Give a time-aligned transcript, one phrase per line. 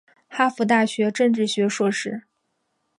[0.27, 2.23] 哈佛大学政治学硕士。